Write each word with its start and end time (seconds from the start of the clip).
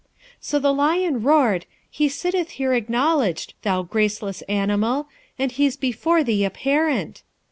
'So 0.39 0.57
the 0.57 0.73
lion 0.73 1.21
roared, 1.21 1.67
"He 1.87 2.09
sitteth 2.09 2.53
here 2.57 2.73
acknowledged, 2.73 3.53
thou 3.61 3.83
graceless 3.83 4.41
animal! 4.49 5.07
and 5.37 5.51
he's 5.51 5.77
before 5.77 6.23
thee 6.23 6.43
apparent." 6.43 7.21